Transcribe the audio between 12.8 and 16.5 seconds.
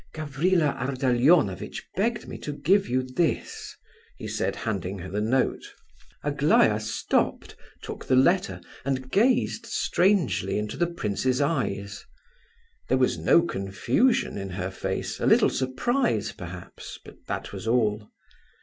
There was no confusion in her face; a little surprise,